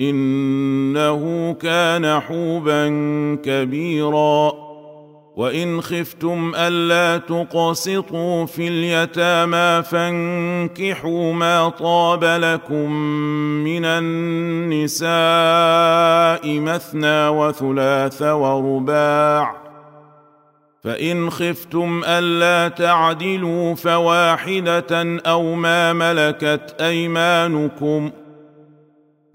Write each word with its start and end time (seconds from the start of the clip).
إنه 0.00 1.52
كان 1.52 2.20
حوبا 2.20 2.88
كبيرا. 3.44 4.52
وإن 5.36 5.80
خفتم 5.80 6.52
ألا 6.56 7.18
تقسطوا 7.18 8.46
في 8.46 8.68
اليتامى 8.68 9.82
فانكحوا 9.82 11.32
ما 11.32 11.68
طاب 11.68 12.24
لكم 12.24 12.90
من 13.64 13.84
النساء 13.84 15.10
مثنى 16.60 17.28
وثلاث 17.28 18.22
ورباع. 18.22 19.56
فإن 20.84 21.30
خفتم 21.30 22.02
ألا 22.06 22.68
تعدلوا 22.68 23.74
فواحدة 23.74 25.20
أو 25.26 25.54
ما 25.54 25.92
ملكت 25.92 26.76
ايمانكم 26.80 28.10
ۖ 28.10 28.23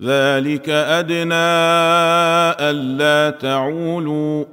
ذلك 0.01 0.69
أدنى 0.69 1.49
ألا 2.69 3.29
تعولوا 3.37 4.45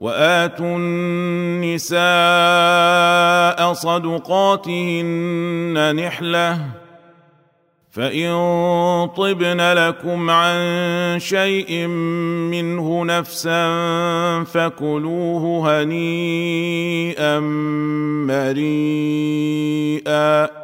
وآتوا 0.00 0.76
النساء 0.76 2.02
صدقاتهن 3.72 5.24
نحلة 5.96 6.58
فإن 7.90 8.32
طبن 9.16 9.60
لكم 9.72 10.30
عن 10.30 10.58
شيء 11.18 11.86
منه 12.50 13.04
نفسا 13.04 13.64
فكلوه 14.44 15.82
هنيئا 15.82 17.40
مريئا 19.40 20.63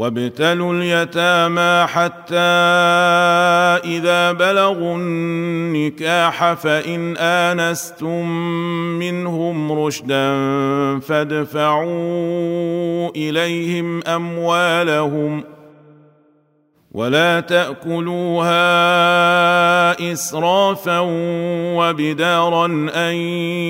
وابتلوا 0.00 0.74
اليتامى 0.74 1.86
حتى 1.86 2.50
إذا 3.84 4.32
بلغوا 4.32 4.96
النكاح 4.96 6.52
فإن 6.52 7.16
آنستم 7.16 8.28
منهم 8.98 9.72
رشدا 9.72 10.30
فادفعوا 10.98 11.90
إليهم 13.16 14.02
أموالهم 14.06 15.44
ولا 16.92 17.40
تأكلوها 17.40 18.52
إسرافا 20.12 20.98
وبدارا 21.76 22.66
أن 22.94 23.14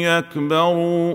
يكبروا 0.05 1.15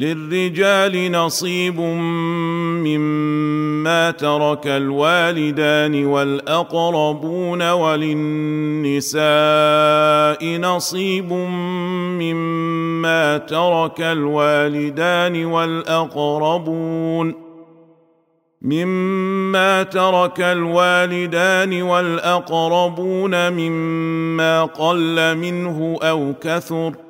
للرجال 0.00 1.12
نصيب 1.12 1.80
مما 2.80 4.10
ترك 4.10 4.66
الوالدان 4.66 6.06
والاقربون 6.06 7.70
وللنساء 7.70 9.20
نصيب 10.58 11.32
مما 12.22 13.38
ترك 13.38 14.00
الوالدان 14.00 15.44
والاقربون 15.44 17.34
مما 18.62 19.82
ترك 19.82 20.40
الوالدان 20.40 21.82
والاقربون 21.82 23.52
مما 23.52 24.64
قل 24.64 25.36
منه 25.36 25.98
أو 26.02 26.34
كثر 26.40 27.09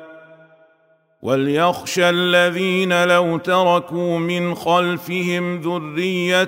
وليخشى 1.21 2.09
الذين 2.09 3.03
لو 3.03 3.37
تركوا 3.37 4.19
من 4.19 4.55
خلفهم 4.55 5.61
ذرية 5.61 6.47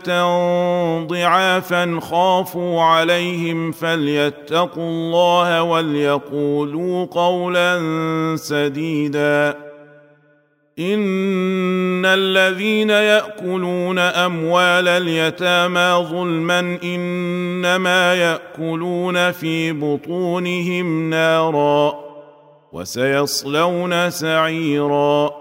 ضعافا 1.06 2.00
خافوا 2.01 2.81
عليهم 2.81 3.72
فليتقوا 3.72 4.89
الله 4.89 5.63
وليقولوا 5.63 7.06
قولا 7.06 7.81
سديدا. 8.35 9.57
إن 10.79 12.05
الذين 12.05 12.90
يأكلون 12.90 14.00
أموال 14.00 14.88
اليتامى 14.88 16.07
ظلما 16.09 16.78
إنما 16.84 18.13
يأكلون 18.13 19.31
في 19.31 19.72
بطونهم 19.72 21.09
نارا. 21.09 22.03
وسيصلون 22.73 24.09
سعيرا. 24.09 25.31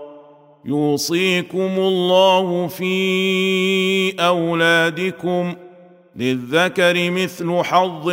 يوصيكم 0.64 1.70
الله 1.78 2.66
في 2.66 4.20
أولادكم 4.20 5.54
للذكر 6.16 7.10
مثل 7.10 7.62
حظ 7.62 8.08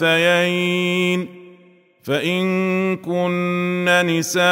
الأنثيين. 0.00 1.42
فإن 2.02 2.96
كن 2.96 4.02
نساء 4.06 4.42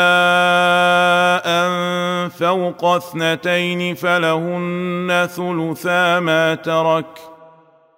فوق 2.28 2.84
اثنتين 2.84 3.94
فلهن 3.94 5.28
ثلثا 5.36 6.20
ما 6.20 6.54
ترك. 6.54 7.29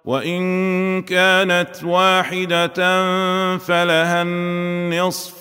وإن 0.05 1.01
كانت 1.01 1.83
واحدة 1.83 2.67
فلها 3.57 4.21
النصف 4.21 5.33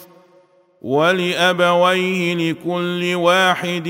ولأبويه 0.83 2.35
لكل 2.35 3.15
واحد 3.15 3.89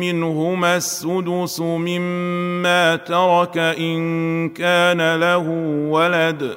منهما 0.00 0.76
السدس 0.76 1.60
مما 1.60 2.96
ترك 2.96 3.58
إن 3.58 4.48
كان 4.48 5.16
له 5.16 5.48
ولد 5.90 6.56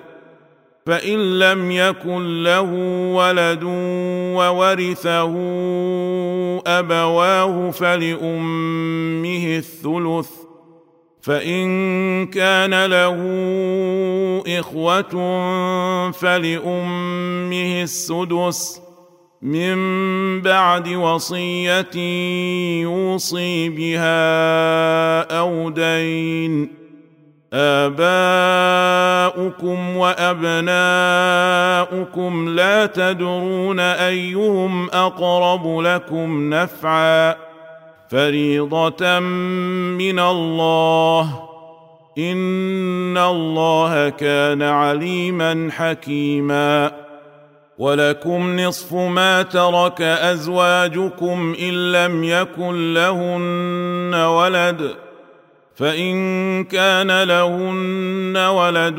فإن 0.86 1.40
لم 1.40 1.72
يكن 1.72 2.44
له 2.44 2.72
ولد 3.14 3.64
وورثه 4.34 5.34
أبواه 6.68 7.72
فلأمه 7.72 9.58
الثلث. 9.58 10.45
فإن 11.26 12.26
كان 12.26 12.86
له 12.86 13.18
إخوة 14.60 15.12
فلأمه 16.12 17.84
السدس 17.84 18.82
من 19.42 19.76
بعد 20.42 20.88
وصية 20.88 21.96
يوصي 22.82 23.70
بها 23.70 25.22
أو 25.40 25.70
دين 25.70 26.70
آباؤكم 27.54 27.98
وأبناؤكم 29.98 30.70
لا 32.50 32.86
تدرون 32.86 33.80
أيهم 33.80 34.90
أقرب 34.90 35.80
لكم 35.80 36.54
نفعا 36.54 37.45
فريضة 38.10 39.20
من 39.20 40.20
الله. 40.20 41.50
إن 42.18 43.18
الله 43.18 44.10
كان 44.10 44.62
عليما 44.62 45.70
حكيما. 45.72 46.92
ولكم 47.78 48.60
نصف 48.60 48.94
ما 48.94 49.42
ترك 49.42 50.02
أزواجكم 50.02 51.56
إن 51.62 51.92
لم 51.92 52.24
يكن 52.24 52.94
لهن 52.94 54.16
ولد. 54.16 54.96
فإن 55.76 56.64
كان 56.64 57.24
لهن 57.24 58.38
ولد 58.38 58.96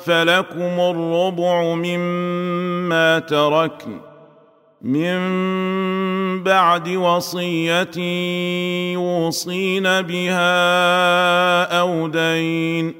فلكم 0.00 0.80
الربع 0.80 1.62
مما 1.62 3.18
تركن. 3.18 4.11
من 4.82 6.42
بعد 6.42 6.88
وصية 6.88 7.98
يوصين 8.92 9.82
بها 9.82 11.80
أو 11.80 12.08
دين 12.08 12.94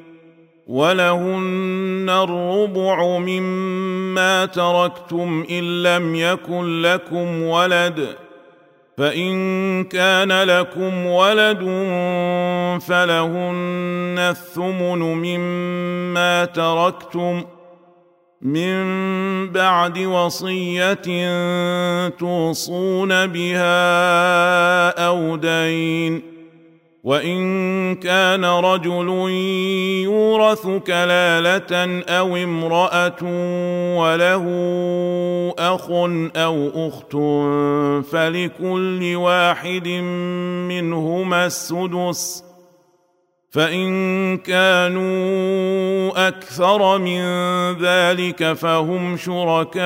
ولهن 0.66 2.06
الربع 2.10 3.18
مما 3.18 4.44
تركتم 4.44 5.44
إن 5.50 5.82
لم 5.82 6.14
يكن 6.14 6.82
لكم 6.82 7.42
ولد 7.42 8.16
فإن 8.98 9.84
كان 9.84 10.42
لكم 10.42 11.06
ولد 11.06 11.60
فلهن 12.86 14.16
الثمن 14.18 14.98
مما 14.98 16.44
تركتم 16.44 17.44
من 18.42 19.52
بعد 19.52 19.98
وصية 19.98 20.92
توصون 22.08 23.26
بها 23.26 24.88
أو 25.06 25.36
دين 25.36 26.22
وإن 27.04 27.94
كان 27.94 28.44
رجل 28.44 29.08
يورث 30.02 30.66
كلالة 30.66 32.02
أو 32.08 32.36
امرأة 32.36 33.22
وله 33.98 34.44
أخ 35.58 35.90
أو 36.36 36.70
أخت 36.88 37.12
فلكل 38.06 39.14
واحد 39.16 39.88
منهما 40.68 41.46
السدس 41.46 42.51
فإن 43.52 44.36
كانوا 44.36 46.28
أكثر 46.28 46.98
من 46.98 47.22
ذلك 47.72 48.52
فهم 48.52 49.16
شركاء 49.16 49.82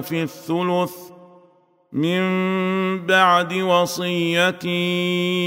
في 0.00 0.22
الثلث. 0.22 0.92
من 1.92 3.06
بعد 3.06 3.54
وصية 3.54 4.64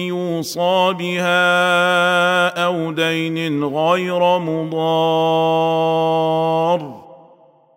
يوصى 0.08 0.94
بها 1.00 2.48
أو 2.66 2.92
دين 2.92 3.64
غير 3.64 4.40
مضار. 4.40 6.00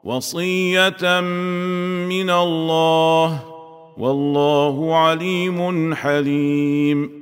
وصية 0.05 1.21
من 1.21 2.31
الله 2.31 3.43
والله 3.99 4.97
عليم 4.97 5.95
حليم. 5.95 7.22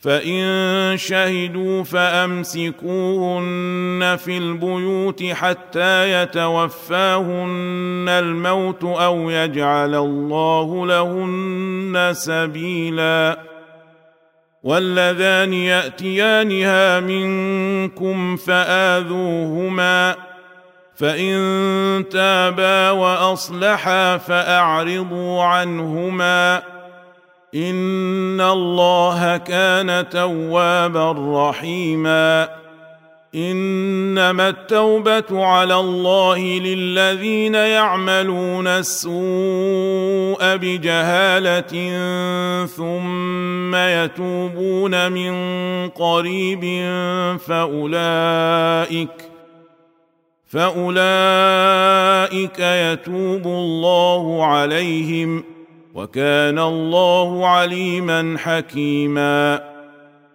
فإن 0.00 0.96
شهدوا 0.96 1.82
فأمسكوهن 1.82 2.88
في 4.24 4.38
البيوت 4.38 5.24
حتى 5.24 6.22
يتوفاهن 6.22 8.06
الموت 8.08 8.84
أو 8.84 9.30
يجعل 9.30 9.94
الله 9.94 10.86
لهن 10.86 12.10
سبيلا. 12.12 13.38
واللذان 14.62 15.52
يأتيانها 15.52 17.00
منكم 17.00 18.36
فآذوهما. 18.36 20.16
فإن 20.96 22.04
تابا 22.10 22.90
وأصلحا 22.90 24.16
فأعرضوا 24.16 25.42
عنهما. 25.42 26.77
ان 27.54 28.40
الله 28.40 29.36
كان 29.36 30.08
توابا 30.08 31.12
رحيما 31.48 32.48
انما 33.34 34.48
التوبه 34.48 35.44
على 35.44 35.74
الله 35.74 36.38
للذين 36.38 37.54
يعملون 37.54 38.66
السوء 38.66 40.56
بجهاله 40.56 41.66
ثم 42.66 43.74
يتوبون 43.74 45.12
من 45.12 45.32
قريب 45.88 46.64
فاولئك 47.46 49.10
فاولئك 50.46 51.78
يتوب 52.58 53.46
الله 53.46 54.44
عليهم 54.44 55.57
وكان 55.98 56.58
الله 56.58 57.46
عليما 57.46 58.36
حكيما. 58.38 59.62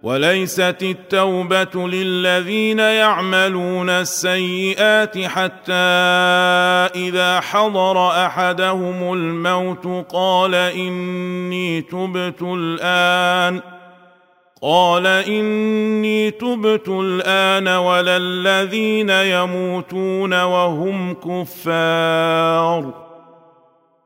وليست 0.03 0.77
التوبة 0.81 1.87
للذين 1.87 2.79
يعملون 2.79 3.89
السيئات 3.89 5.19
حتى 5.19 5.73
إذا 6.95 7.39
حضر 7.39 8.25
أحدهم 8.25 9.13
الموت 9.13 10.13
قال 10.13 10.55
إني 10.55 11.81
تبت 11.81 12.41
الآن. 12.41 13.61
قال 14.61 15.07
إني 15.07 16.31
تبت 16.31 16.89
الآن 16.89 17.67
ولا 17.67 18.17
الذين 18.17 19.09
يموتون 19.09 20.43
وهم 20.43 21.13
كفار. 21.13 23.12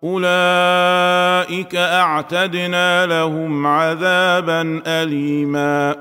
أولئك 0.04 1.76
أعتدنا 1.76 3.06
لهم 3.06 3.68
عذابا 3.68 4.82
اليما. 4.88 5.96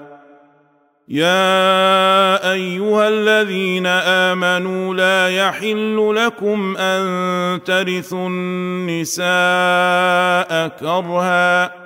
يا 1.09 2.53
أيها 2.53 3.09
الذين 3.09 3.87
آمنوا 3.87 4.95
لا 4.95 5.29
يحل 5.29 6.15
لكم 6.17 6.77
أن 6.77 7.65
ترثوا 7.65 8.29
النساء 8.29 9.29
كرها. 10.69 11.86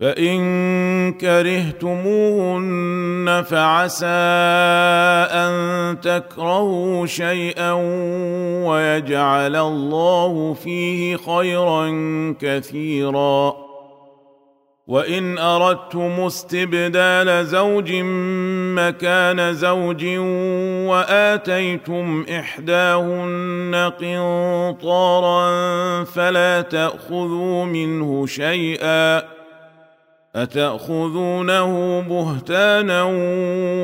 فإن 0.00 1.12
كرهتموهن 1.12 2.64
فعسى 3.50 4.06
أن 4.06 6.00
تكرهوا 6.00 7.06
شيئا 7.06 7.72
ويجعل 8.66 9.56
الله 9.56 10.54
فيه 10.54 11.16
خيرا 11.16 11.90
كثيرا. 12.40 13.54
وإن 14.86 15.38
أردتم 15.38 16.20
استبدال 16.20 17.46
زوج 17.46 17.92
مكان 18.76 19.54
زوج 19.54 20.04
وآتيتم 20.88 22.26
إحداهن 22.30 23.92
قنطارا 24.00 25.50
فلا 26.04 26.60
تأخذوا 26.60 27.64
منه 27.64 28.26
شيئا. 28.26 29.37
أتأخذونه 30.42 32.00
بهتانا 32.00 33.02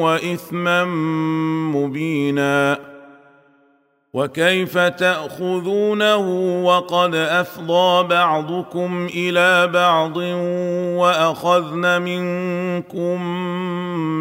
وإثما 0.02 0.84
مبينا؟ 1.74 2.78
وكيف 4.14 4.78
تأخذونه 4.78 6.16
وقد 6.64 7.14
أفضى 7.14 8.08
بعضكم 8.08 9.08
إلى 9.14 9.66
بعض 9.66 10.16
وأخذن 10.96 12.02
منكم 12.02 13.20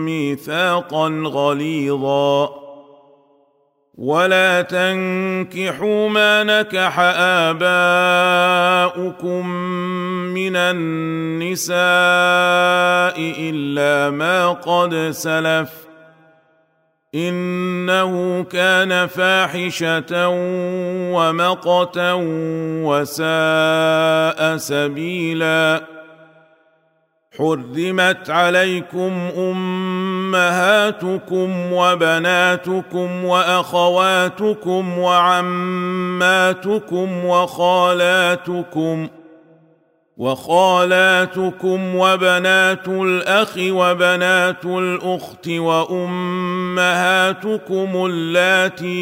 ميثاقا 0.06 1.24
غليظا؟ 1.26 2.63
ولا 3.98 4.62
تنكحوا 4.62 6.10
ما 6.10 6.44
نكح 6.44 7.00
اباؤكم 8.90 9.48
من 10.34 10.56
النساء 10.56 11.74
الا 13.40 14.10
ما 14.10 14.50
قد 14.50 15.10
سلف 15.12 15.70
انه 17.16 18.44
كان 18.44 19.08
فاحشه 19.08 20.28
ومقتا 21.14 22.14
وساء 22.84 24.58
سبيلا 24.58 25.82
حرمت 27.38 28.30
عليكم 28.30 29.30
أمهاتكم 29.38 30.94
وبناتكم 31.74 33.26
وأخواتكم 33.26 35.00
وعماتكم 35.00 36.16
وخالاتكم 37.26 39.08
وخالاتكم 40.18 41.96
وبنات 41.96 42.88
الأخ 42.88 43.58
وبنات 43.60 44.66
الأخت 44.66 45.50
وأمهاتكم 45.50 46.86
اللاتي 48.06 48.94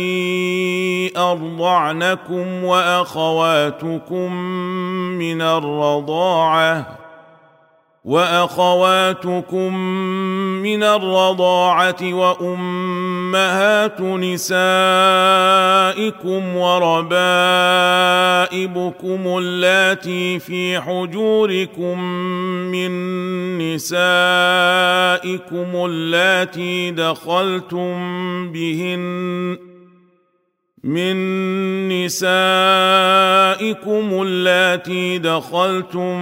أرضعنكم 1.18 2.64
وأخواتكم 2.64 4.34
من 5.18 5.42
الرضاعة 5.42 7.01
واخواتكم 8.04 9.78
من 10.64 10.84
الرضاعه 10.84 12.14
وامهات 12.14 14.02
نسائكم 14.02 14.46
وربائبكم 16.56 16.98
اللاتي 19.38 20.40
في 20.40 20.80
حجوركم 20.80 22.04
من 22.72 22.92
نسائكم 23.58 24.26
اللاتي 25.86 26.92
دخلتم 26.92 27.92
بهن 28.52 29.71
من 30.84 31.16
نسائكم 31.90 32.22
اللاتي 34.22 35.18
دخلتم 35.18 36.18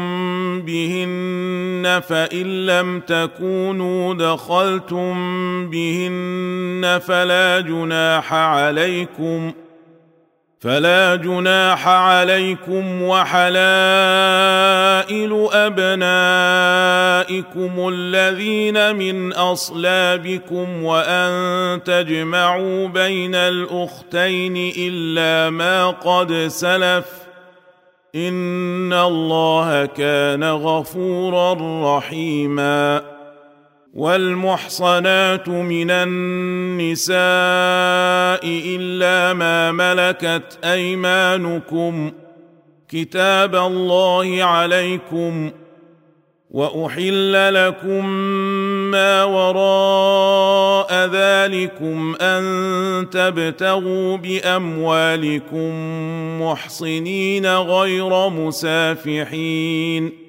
بهن 0.62 2.02
فإن 2.08 2.66
لم 2.66 3.00
تكونوا 3.00 4.14
دخلتم 4.14 5.16
بهن 5.70 7.00
فلا 7.08 7.60
جناح 7.60 8.34
عليكم 8.34 9.52
ۖ 9.52 9.69
فلا 10.60 11.16
جناح 11.16 11.88
عليكم 11.88 13.02
وحلائل 13.02 13.50
أبنائكم 15.52 16.70
الذين 17.94 18.96
من 18.96 19.34
أصلابكم 19.34 20.84
وأن 20.84 21.84
تجمعوا 21.84 22.88
بين 22.88 23.36
الأختين 23.36 24.74
إلا 24.78 25.50
ما 25.50 25.90
قد 25.90 26.34
سلف 26.48 27.06
إن 28.16 28.94
الله 28.94 29.86
كان 29.86 30.44
غفورا 30.44 31.58
رحيما 31.98 33.19
والمحصنات 34.00 35.50
من 35.50 35.92
النساء 35.92 37.20
إلا 38.46 39.34
ما 39.34 39.72
ملكت 39.72 40.60
أيمانكم 40.64 42.12
كتاب 42.90 43.56
الله 43.56 44.44
عليكم 44.44 45.52
وأحل 46.52 47.54
لكم 47.54 48.06
ما 48.92 49.24
وراء 49.24 50.94
ذلكم 50.94 52.16
أن 52.22 53.10
تبتغوا 53.10 54.18
بأموالكم 54.18 55.72
محصنين 56.42 57.56
غير 57.56 58.30
مسافحين 58.30 60.29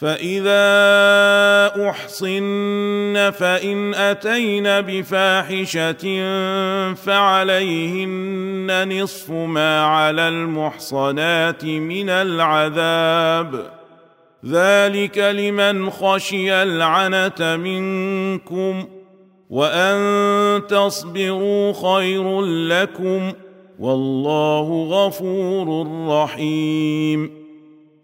فاذا 0.00 0.62
احصن 1.90 3.30
فان 3.30 3.94
اتين 3.94 4.64
بفاحشه 4.64 6.24
فعليهن 6.94 8.88
نصف 9.02 9.30
ما 9.30 9.84
على 9.84 10.28
المحصنات 10.28 11.64
من 11.64 12.08
العذاب 12.08 13.70
ذلك 14.46 15.18
لمن 15.18 15.90
خشي 15.90 16.52
العنه 16.52 17.56
منكم 17.56 18.88
وان 19.50 20.66
تصبروا 20.66 21.72
خير 21.72 22.42
لكم 22.42 23.32
والله 23.78 24.88
غفور 24.90 25.86
رحيم 26.08 27.39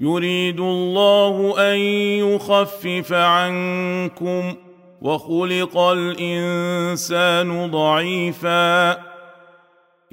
يريد 0.00 0.60
الله 0.60 1.54
أن 1.72 1.78
يخفف 2.18 3.12
عنكم 3.12 4.54
وخلق 5.02 5.78
الإنسان 5.78 7.70
ضعيفا 7.70 9.13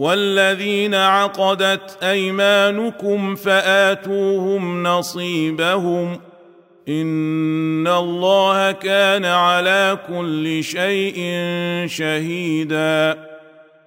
والذين 0.00 0.94
عقدت 0.94 2.02
أيمانكم 2.02 3.34
فآتوهم 3.34 4.82
نصيبهم 4.82 6.20
إن 6.88 7.86
الله 7.86 8.72
كان 8.72 9.24
على 9.24 9.98
كل 10.08 10.64
شيء 10.64 11.16
شهيدا 11.86 13.29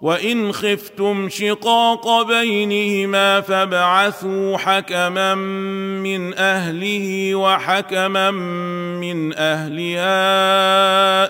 وان 0.00 0.52
خفتم 0.52 1.28
شقاق 1.28 2.22
بينهما 2.22 3.40
فابعثوا 3.40 4.56
حكما 4.56 5.34
من 5.34 6.34
اهله 6.34 7.34
وحكما 7.34 8.30
من 8.30 9.32
اهلها 9.34 10.12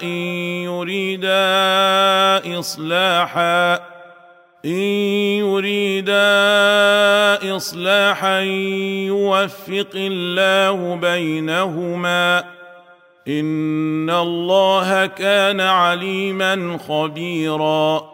ان 0.03 0.09
يريدا 0.65 2.59
اصلاحا 2.59 3.75
ان 4.65 4.81
يريدا 5.45 6.15
اصلاحا 7.57 8.41
يوفق 9.07 9.91
الله 9.95 10.95
بينهما 10.95 12.45
ان 13.29 14.11
الله 14.11 15.07
كان 15.07 15.61
عليما 15.61 16.79
خبيرا 16.89 18.14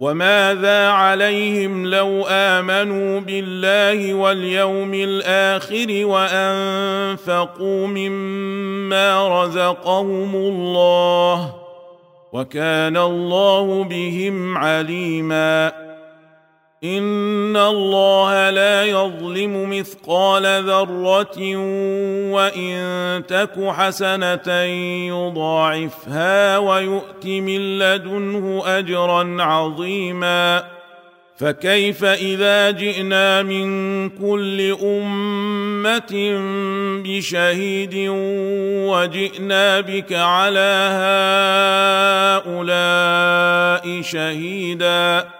وماذا 0.00 0.88
عليهم 0.88 1.86
لو 1.86 2.26
آمنوا 2.28 3.20
بالله 3.20 4.14
واليوم 4.14 4.94
الآخر 4.94 6.06
وأنفقوا 6.06 7.86
مما 7.86 9.42
رزقهم 9.42 10.36
الله 10.36 11.54
وكان 12.32 12.96
الله 12.96 13.84
بهم 13.84 14.58
عليما 14.58 15.72
ان 17.50 17.56
الله 17.56 18.50
لا 18.50 18.84
يظلم 18.84 19.70
مثقال 19.70 20.64
ذره 20.64 21.56
وان 22.32 23.22
تك 23.26 23.68
حسنه 23.68 24.52
يضاعفها 25.08 26.58
ويؤت 26.58 27.26
من 27.26 27.78
لدنه 27.78 28.62
اجرا 28.66 29.42
عظيما 29.42 30.64
فكيف 31.38 32.04
اذا 32.04 32.70
جئنا 32.70 33.42
من 33.42 34.08
كل 34.08 34.76
امه 34.82 36.12
بشهيد 37.04 37.94
وجئنا 38.88 39.80
بك 39.80 40.12
على 40.12 40.90
هؤلاء 42.46 44.02
شهيدا 44.02 45.39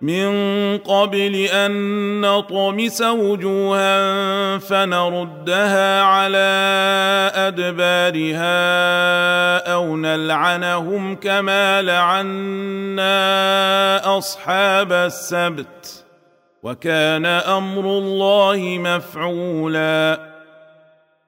من 0.00 0.78
قبل 0.78 1.34
أن 1.36 2.20
نطمس 2.20 3.02
وجوها 3.02 4.58
فنردها 4.58 6.02
على 6.02 6.50
أدبارها 7.34 8.48
أو 9.72 9.96
نلعنهم 9.96 11.16
كما 11.16 11.82
لعنا 11.82 13.18
أصحاب 14.18 14.92
السبت 14.92 16.04
وكان 16.62 17.26
أمر 17.26 17.84
الله 17.84 18.78
مفعولا. 18.80 20.29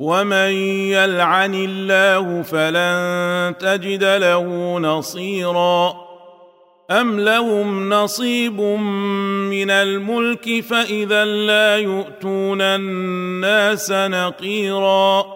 ومن 0.00 0.52
يلعن 0.96 1.54
الله 1.54 2.42
فلن 2.42 3.58
تجد 3.58 4.04
له 4.04 4.78
نصيرا 4.78 5.96
ام 6.90 7.20
لهم 7.20 7.88
نصيب 7.88 8.60
من 9.50 9.70
الملك 9.70 10.60
فاذا 10.60 11.24
لا 11.24 11.76
يؤتون 11.76 12.60
الناس 12.60 13.92
نقيرا 13.92 15.26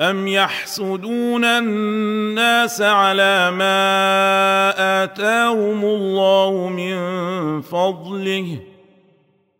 ام 0.00 0.28
يحسدون 0.28 1.44
الناس 1.44 2.82
على 2.82 3.50
ما 3.50 5.04
اتاهم 5.04 5.84
الله 5.84 6.68
من 6.68 6.96
فضله 7.60 8.58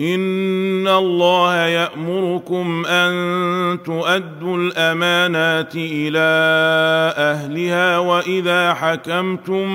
ان 0.00 0.88
الله 0.88 1.66
يامركم 1.66 2.86
ان 2.86 3.12
تؤدوا 3.82 4.56
الامانات 4.56 5.74
إلى 5.76 6.18
اهلها 7.16 7.98
واذا 7.98 8.74
حكمتم 8.74 9.66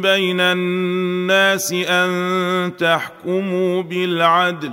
بين 0.00 0.40
الناس 0.40 1.72
ان 1.72 2.72
تحكموا 2.76 3.82
بالعدل 3.82 4.72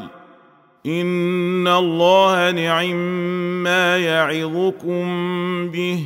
ان 0.85 1.67
الله 1.67 2.51
نعم 2.51 2.95
ما 3.63 3.97
يعظكم 3.97 5.05
به 5.71 6.03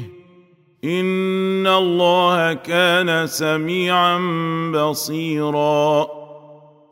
ان 0.84 1.68
الله 1.68 2.54
كان 2.54 3.28
سميعا 3.28 4.18
بصيرا 4.76 6.21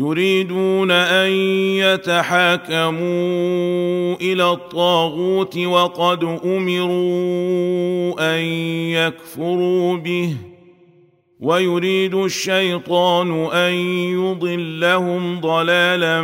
يريدون 0.00 0.90
أن 0.90 1.30
يتحاكموا 1.76 3.00
إلى 4.20 4.52
الطاغوت 4.52 5.58
وقد 5.58 6.24
أمروا 6.44 8.14
أن 8.36 8.44
يكفروا 8.94 9.96
به 9.96 10.36
ويريد 11.40 12.14
الشيطان 12.14 13.44
أن 13.44 13.72
يضلهم 14.14 15.40
ضلالا 15.40 16.22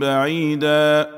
بعيدا. 0.00 1.17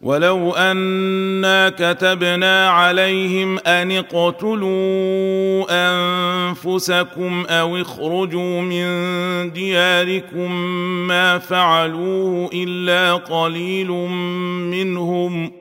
ولو 0.00 0.52
انا 0.52 1.68
كتبنا 1.68 2.68
عليهم 2.68 3.58
ان 3.58 3.92
اقتلوا 3.92 5.66
انفسكم 5.70 7.46
أو 7.48 7.76
اخرجوا 7.76 8.60
من 8.60 8.86
دياركم 9.52 10.52
ما 11.06 11.38
فعلوه 11.38 12.50
الا 12.54 13.14
قليل 13.14 13.90
منهم 14.70 15.52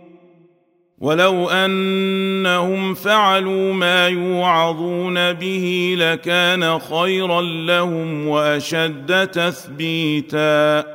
ولو 0.99 1.49
انهم 1.49 2.93
فعلوا 2.93 3.73
ما 3.73 4.07
يوعظون 4.07 5.33
به 5.33 5.95
لكان 5.97 6.79
خيرا 6.79 7.41
لهم 7.41 8.27
واشد 8.27 9.27
تثبيتا 9.27 10.94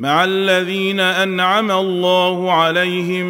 مع 0.00 0.24
الذين 0.24 1.00
أنعم 1.00 1.70
الله 1.70 2.52
عليهم 2.52 3.26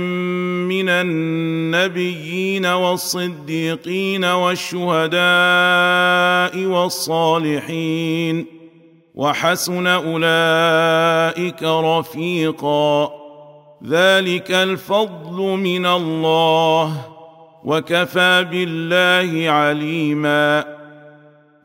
من 0.68 0.88
النبيين 0.88 2.66
والصديقين 2.66 4.24
والشهداء 4.24 5.20
والصالحين 6.66 8.46
وحسن 9.14 9.86
أولئك 9.86 11.62
رفيقا. 11.62 13.10
ذلك 13.86 14.50
الفضل 14.50 15.36
من 15.42 15.86
الله 15.86 17.00
وكفى 17.64 18.46
بالله 18.50 19.50
عليما. 19.50 20.79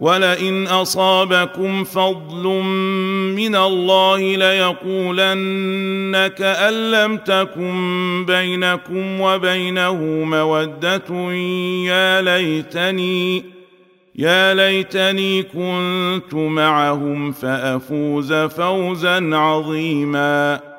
ولئن 0.00 0.66
أصابكم 0.66 1.84
فضل 1.84 2.46
من 3.36 3.56
الله 3.56 4.36
ليقولن 4.36 6.26
كان 6.38 6.90
لم 6.90 7.16
تكن 7.16 8.24
بينكم 8.26 9.20
وبينه 9.20 9.94
مودة. 10.24 11.32
يا 11.84 12.22
ليتني 12.22 13.44
يا 14.14 14.54
ليتني 14.54 15.42
كنت 15.42 16.34
معهم 16.34 17.32
فأفوز 17.32 18.32
فوزا 18.32 19.36
عظيما. 19.36 20.69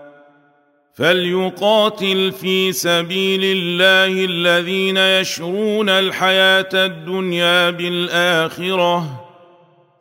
فليقاتل 0.93 2.31
في 2.31 2.71
سبيل 2.71 3.41
الله 3.43 4.25
الذين 4.25 4.97
يشرون 4.97 5.89
الحياة 5.89 6.69
الدنيا 6.73 7.69
بالآخرة. 7.69 9.27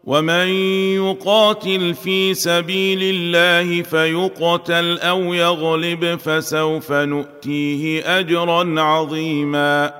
ومن 0.04 0.48
يقاتل 0.96 1.94
في 1.94 2.34
سبيل 2.34 2.98
الله 3.02 3.82
فيقتل 3.82 4.98
أو 4.98 5.34
يغلب 5.34 6.18
فسوف 6.24 6.92
نؤتيه 6.92 8.18
أجرا 8.18 8.80
عظيما. 8.80 9.99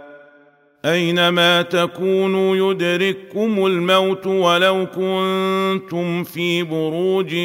أينما 0.85 1.61
تكونوا 1.61 2.71
يدرككم 2.71 3.65
الموت 3.65 4.27
ولو 4.27 4.87
كنتم 4.95 6.23
في 6.23 6.63
بروج 6.63 7.35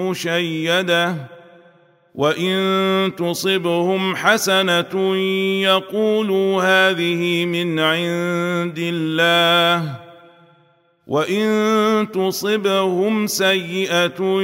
مشيدة 0.00 1.14
وإن 2.14 3.12
تصبهم 3.16 4.16
حسنة 4.16 5.16
يقولوا 5.62 6.62
هذه 6.62 7.44
من 7.44 7.78
عند 7.78 8.78
الله 8.78 9.96
وإن 11.06 12.08
تصبهم 12.12 13.26
سيئة 13.26 14.40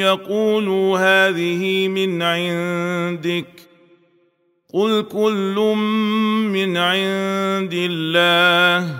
يقولوا 0.00 0.98
هذه 0.98 1.88
من 1.88 2.22
عندك 2.22 3.65
قل 4.74 5.02
كل 5.02 5.74
من 6.52 6.76
عند 6.76 7.72
الله 7.74 8.94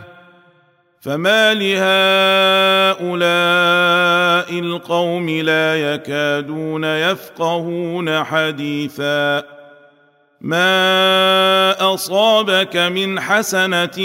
فما 1.01 1.55
لهؤلاء 1.55 3.09
القوم 4.59 5.31
لا 5.31 5.95
يكادون 5.95 6.85
يفقهون 6.85 8.25
حديثا 8.25 9.45
ما 10.41 11.95
اصابك 11.95 12.77
من 12.77 13.21
حسنه 13.21 13.97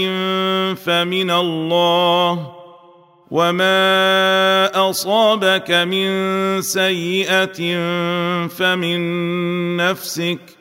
فمن 0.76 1.32
الله 1.32 2.52
وما 3.32 4.90
اصابك 4.90 5.72
من 5.72 6.12
سيئه 6.62 7.78
فمن 8.48 9.02
نفسك 9.78 10.61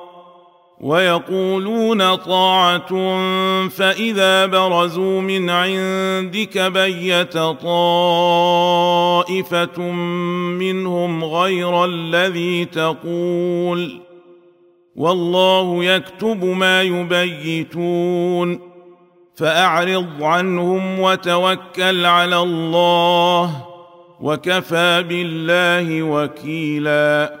ويقولون 0.81 2.15
طاعة 2.15 2.89
فإذا 3.67 4.45
برزوا 4.45 5.21
من 5.21 5.49
عندك 5.49 6.57
بيت 6.57 7.37
طائفة 7.63 8.81
منهم 10.59 11.23
غير 11.23 11.85
الذي 11.85 12.65
تقول 12.65 14.01
والله 14.95 15.83
يكتب 15.83 16.43
ما 16.45 16.81
يبيتون 16.81 18.59
فأعرض 19.35 20.23
عنهم 20.23 20.99
وتوكل 20.99 22.05
على 22.05 22.37
الله 22.37 23.65
وكفى 24.21 25.03
بالله 25.09 26.03
وكيلا 26.03 27.40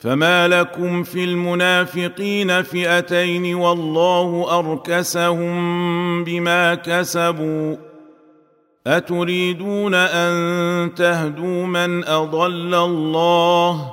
فما 0.00 0.48
لكم 0.48 1.02
في 1.02 1.24
المنافقين 1.24 2.62
فئتين 2.62 3.54
والله 3.54 4.58
اركسهم 4.58 6.24
بما 6.24 6.74
كسبوا 6.74 7.76
اتريدون 8.86 9.94
ان 9.94 10.94
تهدوا 10.94 11.66
من 11.66 12.04
اضل 12.04 12.74
الله 12.74 13.92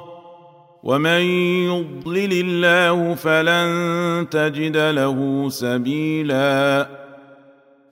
ومن 0.83 1.21
يضلل 1.67 2.29
الله 2.33 3.15
فلن 3.15 4.29
تجد 4.31 4.77
له 4.77 5.49
سبيلا 5.49 6.87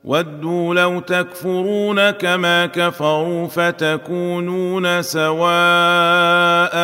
ودوا 0.03 0.75
لو 0.75 0.99
تكفرون 0.99 2.09
كما 2.09 2.65
كفروا 2.65 3.47
فتكونون 3.47 5.01
سواء 5.01 6.75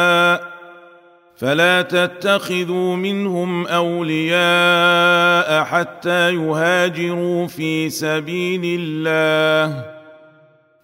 فلا 1.41 1.81
تتخذوا 1.81 2.95
منهم 2.95 3.67
أولياء 3.67 5.63
حتى 5.63 6.35
يهاجروا 6.35 7.47
في 7.47 7.89
سبيل 7.89 8.79
الله. 8.79 9.85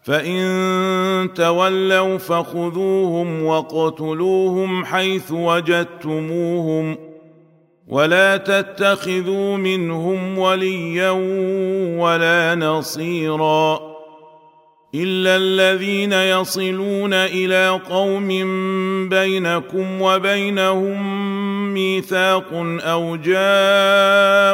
فإن 0.04 1.30
تولوا 1.36 2.18
فخذوهم 2.18 3.44
واقتلوهم 3.44 4.86
حيث 4.86 5.32
وجدتموهم 5.32 6.98
ولا 7.88 8.38
تتخذوا 8.38 9.58
منهم 9.58 10.40
وليا 10.40 11.12
ولا 12.00 12.56
نصيرا. 12.56 13.87
الا 14.96 15.36
الذين 15.36 16.14
يصلون 16.14 17.14
إلى 17.14 17.82
قوم 17.90 18.28
بينكم 19.10 20.02
وبينهم 20.02 21.28
ميثاق 21.74 22.48
أو 22.82 23.16
جاءوكم 23.16 24.46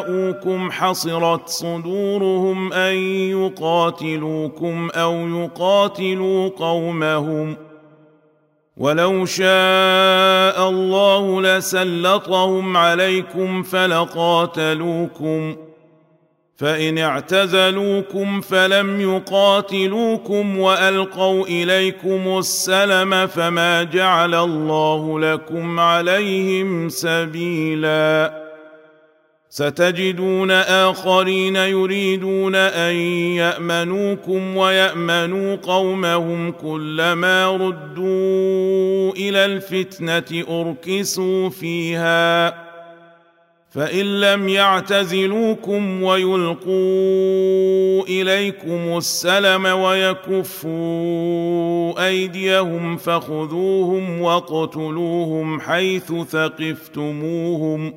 حصرت 0.71 1.49
صدورهم 1.49 2.73
ان 2.73 2.95
يقاتلوكم 3.31 4.89
أو 4.95 5.27
يقاتلوا 5.27 6.49
قومهم 6.49 7.55
ولو 8.77 9.25
شاء 9.25 10.69
الله 10.69 11.41
لسلطهم 11.41 12.77
عليكم 12.77 13.63
فلقاتلوكم 13.63 15.55
فإن 16.57 16.97
اعتزلوكم 16.97 18.41
فلم 18.41 19.01
يقاتلوكم 19.01 20.59
وألقوا 20.59 21.45
إليكم 21.45 22.37
السلم 22.37 23.27
فما 23.27 23.83
جعل 23.83 24.35
الله 24.35 25.19
لكم 25.19 25.79
عليهم 25.79 26.89
سبيلا. 26.89 28.43
ستجدون 29.49 30.51
آخرين 30.51 31.55
يريدون 31.55 32.55
أن 32.55 32.95
يأمنوكم 33.35 34.57
ويأمنوا 34.57 35.55
قومهم 35.55 36.51
كلما 36.51 37.47
ردوا 37.47 39.11
إلى 39.11 39.45
الفتنة 39.45 40.43
أركسوا 40.49 41.49
فيها. 41.49 42.62
فإن 43.73 44.21
لم 44.21 44.49
يعتزلوكم 44.49 46.03
ويلقوا 46.03 46.73
إليكم 48.03 48.97
السلم 48.97 49.65
ويكفوا 49.65 50.73
أيديهم 52.07 52.97
فخذوهم 52.97 54.21
واقتلوهم 54.21 55.59
حيث 55.59 56.13
ثقفتموهم 56.13 57.93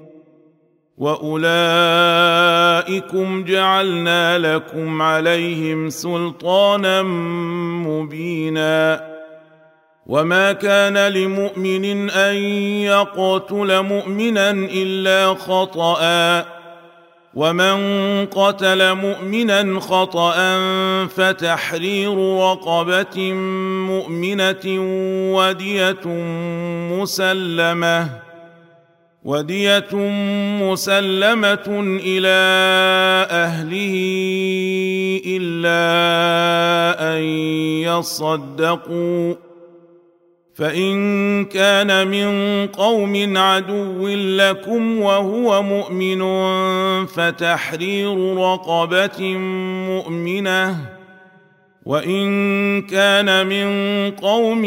وأولئكم 0.98 1.44
جعلنا 3.44 4.38
لكم 4.38 5.02
عليهم 5.02 5.90
سلطانا 5.90 7.02
مبينا 7.86 9.15
وما 10.06 10.52
كان 10.52 11.08
لمؤمن 11.08 12.10
ان 12.10 12.34
يقتل 12.84 13.82
مؤمنا 13.82 14.50
الا 14.50 15.34
خطأ 15.34 16.46
ومن 17.34 17.76
قتل 18.26 18.94
مؤمنا 18.94 19.80
خطأ 19.80 20.36
فتحرير 21.06 22.38
رقبة 22.38 23.32
مؤمنة 23.90 24.64
ودية 25.36 26.06
مسلمة 26.96 28.08
ودية 29.24 29.94
مسلمة 30.62 31.98
إلى 32.04 32.36
أهله 33.30 33.96
إلا 35.26 35.82
أن 37.16 37.22
يصدقوا 37.82 39.34
فإن 40.56 41.44
كان 41.44 42.08
من 42.08 42.66
قوم 42.66 43.36
عدو 43.36 44.08
لكم 44.08 44.98
وهو 44.98 45.62
مؤمن 45.62 46.22
فتحرير 47.06 48.36
رقبة 48.36 49.22
مؤمنة. 49.88 50.76
وإن 51.84 52.82
كان 52.82 53.46
من 53.46 54.10
قوم 54.10 54.62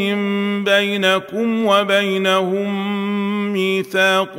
بينكم 0.64 1.66
وبينهم 1.66 2.70
ميثاق 3.54 4.36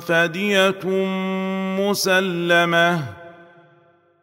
فدية 0.00 0.80
مسلمة. 1.80 3.17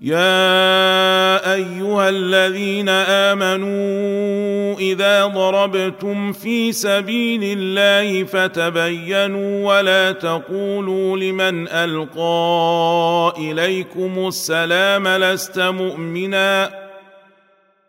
يا 0.00 1.54
ايها 1.54 2.08
الذين 2.08 2.88
امنوا 2.88 4.78
اذا 4.78 5.26
ضربتم 5.26 6.32
في 6.32 6.72
سبيل 6.72 7.58
الله 7.58 8.24
فتبينوا 8.24 9.68
ولا 9.68 10.12
تقولوا 10.12 11.16
لمن 11.16 11.68
القى 11.68 13.32
اليكم 13.38 14.28
السلام 14.28 15.08
لست 15.08 15.58
مؤمنا 15.58 16.85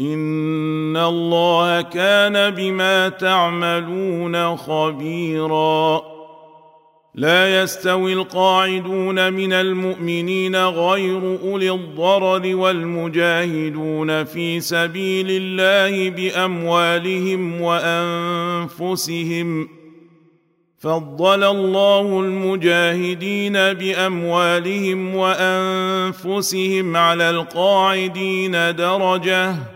ان 0.00 0.96
الله 0.96 1.82
كان 1.82 2.50
بما 2.50 3.08
تعملون 3.08 4.56
خبيرا. 4.56 6.02
لا 7.14 7.62
يستوي 7.62 8.12
القاعدون 8.12 9.32
من 9.32 9.52
المؤمنين 9.52 10.56
غير 10.56 11.38
اولي 11.44 11.70
الضرر 11.70 12.56
والمجاهدون 12.56 14.24
في 14.24 14.60
سبيل 14.60 15.26
الله 15.30 16.10
باموالهم 16.10 17.60
وانفسهم. 18.80 19.68
فضل 20.78 21.44
الله 21.44 22.20
المجاهدين 22.20 23.52
باموالهم 23.52 25.16
وانفسهم 25.16 26.96
على 26.96 27.30
القاعدين 27.30 28.52
درجه. 28.52 29.75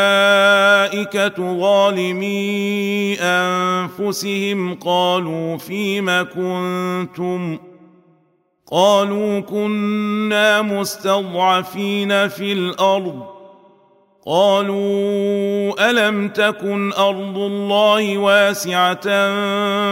ظالمي 1.61 3.15
انفسهم 3.21 4.75
قالوا 4.75 5.57
فيم 5.57 6.23
كنتم 6.23 7.59
قالوا 8.73 9.41
كنا 9.41 10.63
مستضعفين 10.63 12.29
في 12.29 12.53
الأرض 12.53 13.23
قالوا 14.27 15.91
الم 15.91 16.29
تكن 16.29 16.93
ارض 16.93 17.39
الله 17.39 18.19
واسعه 18.19 19.09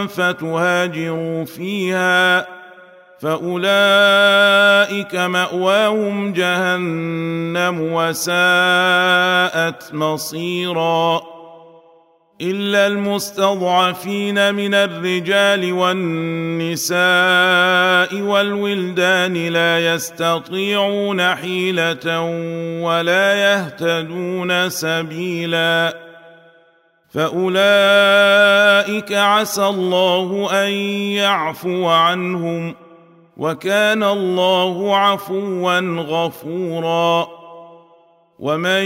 فتهاجروا 0.05 1.45
فيها 1.45 2.60
فاولئك 3.21 5.15
ماواهم 5.15 6.33
جهنم 6.33 7.93
وساءت 7.93 9.93
مصيرا 9.93 11.21
الا 12.41 12.87
المستضعفين 12.87 14.55
من 14.55 14.73
الرجال 14.73 15.73
والنساء 15.73 17.01
والولدان 18.21 19.47
لا 19.47 19.93
يستطيعون 19.93 21.35
حيله 21.35 22.21
ولا 22.81 23.33
يهتدون 23.33 24.69
سبيلا 24.69 25.97
فاولئك 27.13 27.53
عسى 29.13 29.65
الله 29.65 30.49
ان 30.65 30.71
يعفو 31.13 31.87
عنهم 31.87 32.75
وكان 33.37 34.03
الله 34.03 34.97
عفوا 34.97 35.79
غفورا. 36.01 37.27
ومن 38.39 38.85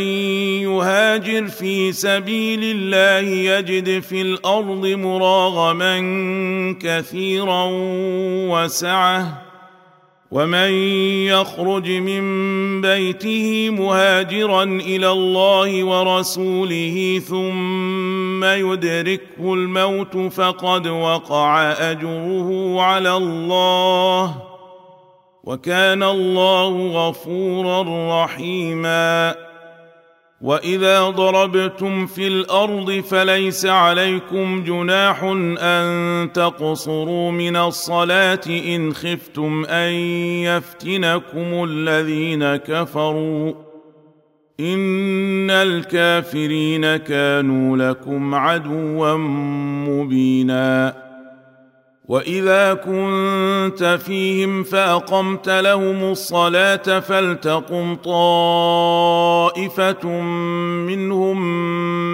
يهاجر 0.62 1.48
في 1.48 1.92
سبيل 1.92 2.60
الله 2.64 3.30
يجد 3.30 4.00
في 4.00 4.22
الأرض 4.22 4.86
مراغما 4.88 5.98
كثيرا 6.82 7.70
وسعة. 8.52 9.42
ومن 10.32 10.72
يخرج 11.32 11.90
من 11.92 12.82
بيته 12.82 13.70
مهاجرا 13.70 14.64
إلى 14.64 15.12
الله 15.12 15.84
ورسوله 15.84 17.22
ثم 17.28 17.95
يدركه 18.44 19.54
الموت 19.54 20.18
فقد 20.18 20.88
وقع 20.88 21.72
أجره 21.72 22.82
على 22.82 23.18
الله 23.18 24.36
وكان 25.44 26.04
الله 26.04 26.88
غفورا 26.88 27.84
رحيما. 28.24 29.36
وإذا 30.42 31.10
ضربتم 31.10 32.06
في 32.06 32.28
الأرض 32.28 32.92
فليس 32.92 33.66
عليكم 33.66 34.64
جناح 34.64 35.24
أن 35.60 36.30
تقصروا 36.34 37.32
من 37.32 37.56
الصلاة 37.56 38.42
إن 38.48 38.94
خفتم 38.94 39.66
أن 39.66 39.94
يفتنكم 40.44 41.64
الذين 41.64 42.56
كفروا. 42.56 43.75
ان 44.60 45.50
الكافرين 45.52 46.96
كانوا 46.96 47.78
لكم 47.78 48.36
عدوا 48.36 49.14
مبينا. 49.88 51.06
واذا 52.08 52.74
كنت 52.74 54.00
فيهم 54.06 54.64
فاقمت 54.64 55.50
لهم 55.50 56.12
الصلاه 56.12 57.00
فلتقم 57.00 57.96
طائفه 57.96 59.02
منهم 60.88 61.38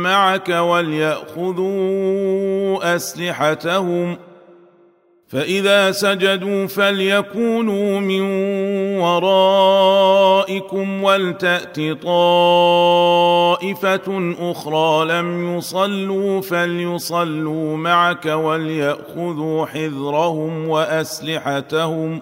معك 0.03 0.49
ولياخذوا 0.49 1.75
اسلحتهم 2.95 4.17
فإذا 5.31 5.91
سجدوا 5.91 6.67
فليكونوا 6.67 7.99
من 7.99 8.21
ورائكم 8.99 11.03
ولتأت 11.03 11.79
طائفة 12.03 13.63
أخرى 14.39 15.05
لم 15.05 15.57
يصلوا 15.57 16.41
فليصلوا 16.41 17.77
معك 17.77 18.25
وليأخذوا 18.25 19.65
حذرهم 19.65 20.67
وأسلحتهم 20.67 22.21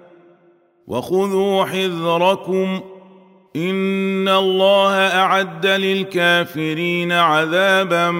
وخذوا 0.87 1.65
حذركم. 1.65 2.81
إن 3.55 4.27
الله 4.27 4.93
أعد 4.93 5.65
للكافرين 5.65 7.11
عذابا 7.11 8.11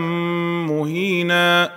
مهينا. 0.67 1.71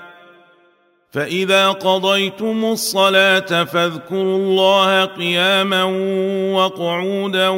فإذا 1.12 1.68
قضيتم 1.68 2.64
الصلاة 2.64 3.64
فاذكروا 3.64 4.36
الله 4.36 5.04
قياما 5.04 5.84
وقعودا 6.54 7.48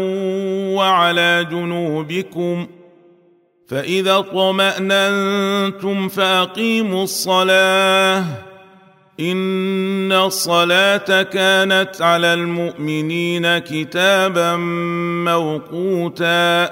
وعلى 0.77 1.47
جنوبكم. 1.51 2.67
فإذا 3.69 4.19
اطماننتم 4.19 6.09
فأقيموا 6.09 7.05
الصلاة. 7.05 8.25
ان 9.21 10.13
الصلاه 10.13 11.23
كانت 11.23 11.91
على 12.01 12.35
المؤمنين 12.35 13.59
كتابا 13.59 14.57
موقوتا 15.27 16.71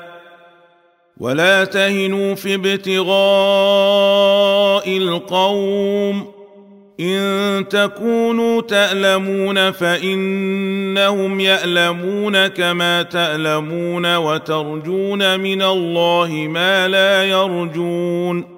ولا 1.19 1.65
تهنوا 1.65 2.35
في 2.35 2.55
ابتغاء 2.55 3.05
القوم 4.97 6.35
ان 7.01 7.65
تكونوا 7.71 8.61
تالمون 8.61 9.71
فانهم 9.71 11.41
يالمون 11.41 12.47
كما 12.47 13.03
تالمون 13.03 14.17
وترجون 14.17 15.41
من 15.41 15.63
الله 15.63 16.47
ما 16.51 16.89
لا 16.89 17.25
يرجون 17.25 18.54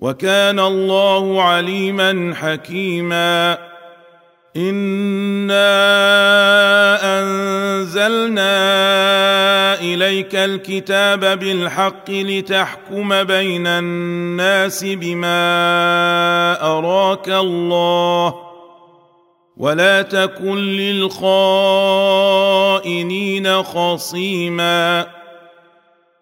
وكان 0.00 0.60
الله 0.60 1.42
عليما 1.42 2.34
حكيما. 2.34 3.58
انا 4.56 5.70
انزلنا 7.20 8.50
اليك 9.80 10.34
الكتاب 10.34 11.38
بالحق 11.38 12.10
لتحكم 12.10 13.24
بين 13.24 13.66
الناس 13.66 14.84
بما 14.84 15.38
اراك 16.62 17.28
الله 17.28 18.34
ولا 19.56 20.02
تكن 20.02 20.56
للخائنين 20.58 21.22
خصيما. 23.62 25.19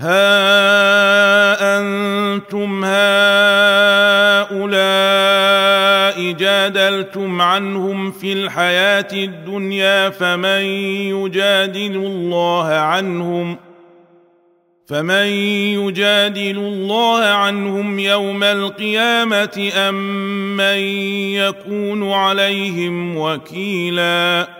ها 0.00 1.78
أنتم 1.78 2.84
هؤلاء 2.84 3.00
جادلتم 6.32 7.42
عنهم 7.42 8.10
في 8.10 8.32
الحياة 8.32 9.08
الدنيا 9.12 10.10
فمن 10.10 10.62
يجادل 11.12 11.96
الله 11.96 12.66
عنهم 12.66 13.56
فمن 14.86 15.26
يجادل 15.76 16.58
الله 16.58 17.24
عنهم 17.24 17.98
يوم 17.98 18.44
القيامة 18.44 19.72
أم 19.76 20.56
من 20.56 20.78
يكون 21.34 22.12
عليهم 22.12 23.16
وكيلا 23.16 24.59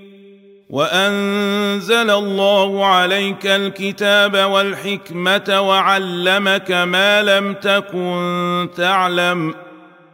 وأنزل 0.71 2.09
الله 2.09 2.85
عليك 2.85 3.45
الكتاب 3.45 4.37
والحكمة 4.37 5.61
وعلمك 5.61 6.71
ما 6.71 7.23
لم 7.23 7.53
تكن 7.53 8.69
تعلم 8.77 9.55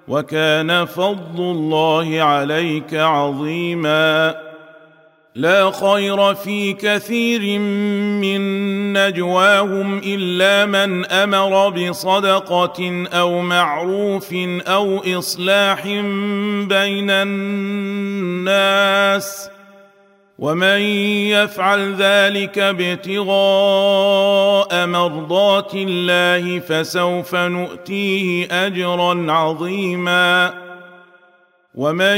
وكان 0.07 0.85
فضل 0.85 1.39
الله 1.39 2.21
عليك 2.21 2.93
عظيما. 2.93 4.35
لا 5.35 5.71
خير 5.71 6.35
في 6.35 6.73
كثير 6.73 7.59
من 7.59 8.93
نجواهم 8.93 10.01
إلا 10.05 10.65
من 10.65 11.05
أمر 11.05 11.69
بصدقة 11.69 13.07
أو 13.13 13.41
معروف 13.41 14.33
أو 14.67 15.01
إصلاح 15.19 15.87
بين 16.67 17.09
الناس. 17.09 18.77
ومن 20.39 20.81
يفعل 21.33 21.95
ذلك 21.95 22.59
ابتغاء 22.59 23.27
مرضات 24.87 25.71
الله 25.75 26.59
فسوف 26.59 27.35
نؤتيه 27.35 28.47
أجرا 28.65 29.31
عظيما. 29.31 30.53
ومن 31.75 32.17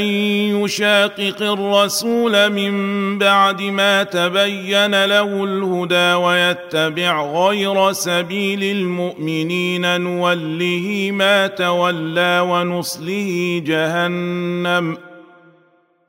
يشاقق 0.64 1.42
الرسول 1.42 2.50
من 2.50 3.18
بعد 3.18 3.62
ما 3.62 4.04
تبين 4.04 5.06
له 5.06 5.44
الهدى 5.44 6.14
ويتبع 6.14 7.22
غير 7.24 7.92
سبيل 7.92 8.64
المؤمنين 8.64 10.02
نوله 10.02 11.10
ما 11.14 11.48
تولى 11.48 12.46
ونصله 12.50 13.62
جهنم. 13.66 15.09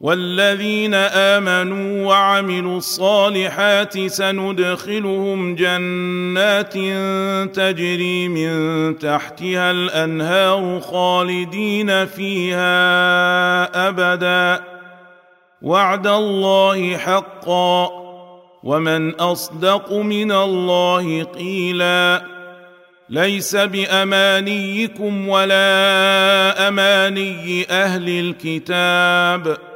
والذين 0.00 0.94
آمنوا 0.94 2.06
وعملوا 2.06 2.76
الصالحات 2.76 4.06
سندخلهم 4.06 5.54
جنات 5.54 6.72
تجري 7.56 8.28
من 8.28 8.98
تحتها 8.98 9.70
الأنهار 9.70 10.80
خالدين 10.80 12.06
فيها 12.06 13.88
أبدا. 13.88 14.64
وعد 15.62 16.06
الله 16.06 16.96
حقا. 16.96 17.90
ومن 18.62 19.14
أصدق 19.14 19.92
من 19.92 20.32
الله 20.32 21.22
قيلا. 21.22 22.24
ليس 23.08 23.56
بأمانيكم 23.56 25.28
ولا 25.28 26.68
أماني 26.68 27.66
أهل 27.70 28.08
الكتاب. 28.08 29.75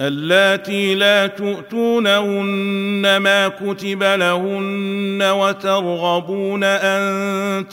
اللاتي 0.00 0.94
لا 0.94 1.26
تؤتونهن 1.26 3.16
ما 3.16 3.48
كتب 3.48 4.02
لهن 4.02 5.22
وترغبون 5.22 6.64
أن 6.64 7.68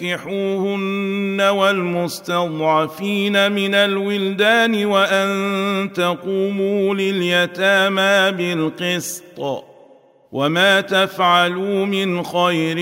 تنكحوهن 0.00 1.40
والمستضعفين 1.40 3.52
من 3.52 3.74
الولدان 3.74 4.84
وأن 4.84 5.90
تقوموا 5.94 6.94
لليتامى 6.94 8.36
بالقسط. 8.36 9.64
وما 10.32 10.80
تفعلوا 10.80 11.86
من 11.86 12.22
خير 12.22 12.76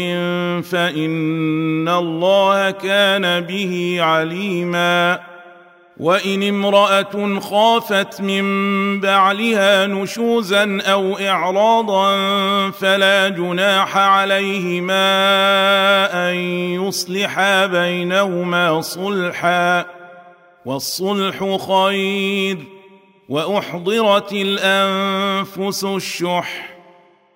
فإن 0.63 1.89
الله 1.89 2.71
كان 2.71 3.41
به 3.41 3.97
عليما. 4.01 5.30
وإن 6.01 6.43
امرأة 6.43 7.41
خافت 7.41 8.21
من 8.21 8.45
بعلها 9.01 9.87
نشوزا 9.87 10.81
أو 10.83 11.19
إعراضا 11.19 12.11
فلا 12.71 13.29
جناح 13.29 13.97
عليهما 13.97 15.01
أن 16.31 16.35
يصلحا 16.85 17.67
بينهما 17.67 18.81
صلحا 18.81 19.87
والصلح 20.65 21.57
خير 21.69 22.59
وأحضرت 23.29 24.33
الأنفس 24.33 25.85
الشح 25.85 26.80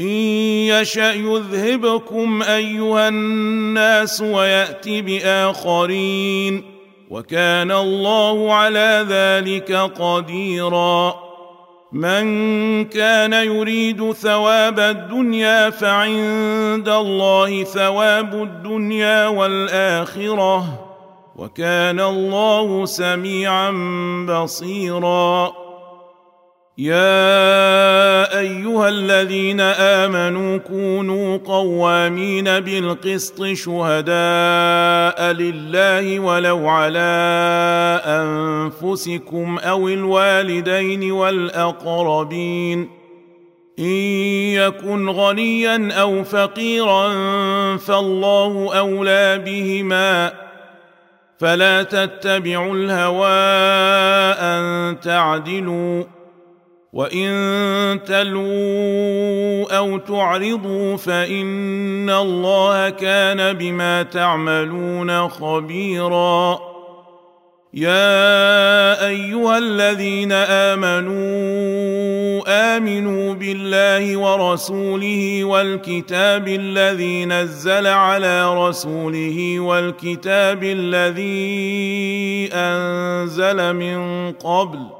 إن 0.00 0.06
يشأ 0.66 1.12
يذهبكم 1.12 2.42
أيها 2.42 3.08
الناس 3.08 4.20
ويأت 4.20 4.88
بآخرين 4.88 6.62
وكان 7.10 7.72
الله 7.72 8.54
على 8.54 9.06
ذلك 9.08 9.72
قديرا 9.72 11.14
من 11.92 12.24
كان 12.84 13.32
يريد 13.32 14.12
ثواب 14.12 14.80
الدنيا 14.80 15.70
فعند 15.70 16.88
الله 16.88 17.64
ثواب 17.64 18.34
الدنيا 18.34 19.28
والآخرة 19.28 20.64
وكان 21.36 22.00
الله 22.00 22.84
سميعا 22.84 23.70
بصيرا 24.28 25.59
يا 26.80 28.38
ايها 28.38 28.88
الذين 28.88 29.60
امنوا 29.60 30.56
كونوا 30.56 31.36
قوامين 31.36 32.44
بالقسط 32.44 33.44
شهداء 33.44 35.32
لله 35.32 36.20
ولو 36.20 36.68
على 36.68 37.00
انفسكم 38.06 39.58
أو 39.58 39.88
الوالدين 39.88 41.12
والاقربين 41.12 42.88
ان 43.78 43.84
يكن 44.54 45.08
غنيا 45.08 45.92
أو 45.92 46.24
فقيرا 46.24 47.08
فالله 47.76 48.78
اولى 48.78 49.42
بهما 49.46 50.32
فلا 51.38 51.82
تتبعوا 51.82 52.74
الهوى 52.74 53.28
ان 54.40 55.00
تعدلوا 55.00 56.04
وان 56.92 58.00
تلووا 58.04 59.76
أو 59.76 59.98
تعرضوا 59.98 60.96
فان 60.96 62.10
الله 62.10 62.90
كان 62.90 63.52
بما 63.52 64.02
تعملون 64.02 65.28
خبيرا 65.28 66.60
يا 67.74 69.06
ايها 69.06 69.58
الذين 69.58 70.32
امنوا 70.32 71.20
امنوا 72.76 73.34
بالله 73.34 74.16
ورسوله 74.16 75.44
والكتاب 75.44 76.48
الذي 76.48 77.24
نزل 77.24 77.86
على 77.86 78.54
رسوله 78.68 79.60
والكتاب 79.60 80.64
الذي 80.64 82.50
انزل 82.52 83.74
من 83.76 84.32
قبل 84.32 84.99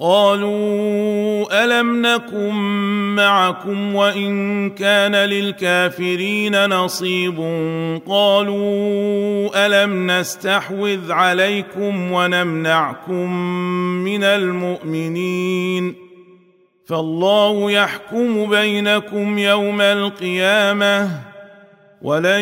قالوا 0.00 1.64
ألم 1.64 2.06
نكن 2.06 2.54
معكم 3.14 3.94
وإن 3.94 4.70
كان 4.70 5.16
للكافرين 5.16 6.68
نصيب 6.68 7.38
قالوا 8.08 9.66
ألم 9.66 10.10
نستحوذ 10.10 11.12
عليكم 11.12 12.12
ونمنعكم 12.12 13.32
من 14.04 14.24
المؤمنين 14.24 15.94
فالله 16.86 17.70
يحكم 17.70 18.50
بينكم 18.50 19.38
يوم 19.38 19.80
القيامة 19.80 21.10
ولن 22.02 22.40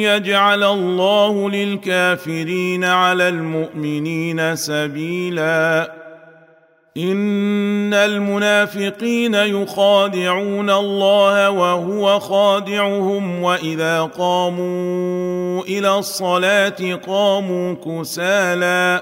يجعل 0.00 0.62
الله 0.62 1.50
للكافرين 1.50 2.84
على 2.84 3.28
المؤمنين 3.28 4.56
سبيلا 4.56 6.01
ان 6.96 7.94
المنافقين 7.94 9.34
يخادعون 9.34 10.70
الله 10.70 11.50
وهو 11.50 12.20
خادعهم 12.20 13.42
واذا 13.42 14.02
قاموا 14.02 15.62
إلى 15.62 15.98
الصلاه 15.98 16.94
قاموا 17.06 17.74
كسالى 17.74 19.00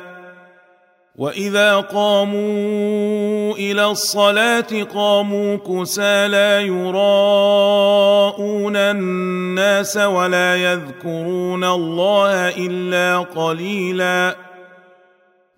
واذا 1.17 1.77
قاموا 1.77 3.55
إلى 3.55 3.87
الصلاه 3.87 4.83
قاموا 4.95 5.57
كسالى 5.57 6.67
يراءون 6.67 7.97
الناس 8.77 9.97
ولا 9.97 10.57
يذكرون 10.57 11.65
الله 11.65 12.49
الا 12.49 13.19
قليلا 13.19 14.50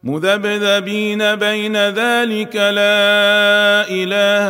مذبذبين 0.05 1.35
بين 1.35 1.77
ذلك 1.77 2.57
لا 2.57 3.87
إله 3.89 4.49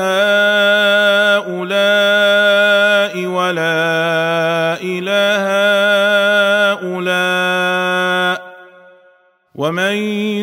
هؤلاء 1.36 3.26
ولا 3.26 4.78
إله 4.82 5.44
هؤلاء. 6.72 8.52
ومن 9.54 9.94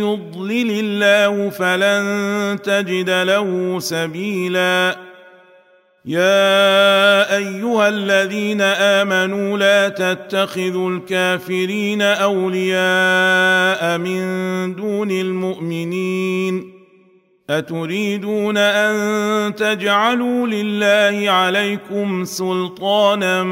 يضلل 0.05 0.69
الله 0.71 1.49
فلن 1.49 2.59
تجد 2.63 3.09
له 3.09 3.79
سبيلا. 3.79 5.08
يا 6.05 7.37
ايها 7.37 7.87
الذين 7.87 8.61
امنوا 8.61 9.57
لا 9.57 9.89
تتخذوا 9.89 10.89
الكافرين 10.89 12.01
اولياء 12.01 13.97
من 13.97 14.21
دون 14.75 15.11
المؤمنين 15.11 16.73
اتريدون 17.49 18.57
ان 18.57 19.55
تجعلوا 19.55 20.47
لله 20.47 21.31
عليكم 21.31 22.25
سلطانا 22.25 23.43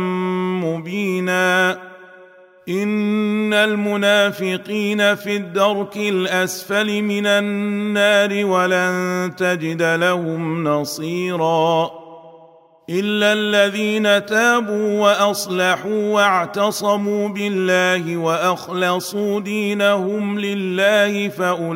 مبينا 0.62 1.72
ان 2.70 3.54
المنافقين 3.54 5.16
في 5.16 5.36
الدرك 5.36 5.98
الاسفل 5.98 7.02
من 7.02 7.26
النار 7.26 8.46
ولن 8.46 9.32
تجد 9.38 9.82
لهم 9.82 10.64
نصيرا 10.64 11.97
الا 12.90 13.34
الذين 13.34 14.26
تابوا 14.26 15.02
واصلحوا 15.02 16.14
واعتصموا 16.14 17.30
بالله 17.30 18.18
واخلصوا 18.18 19.40
دينهم 19.40 20.40
لله 20.40 21.30
فاولئك 21.30 21.76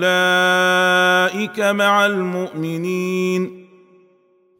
مع 1.59 2.05
المؤمنين 2.05 3.67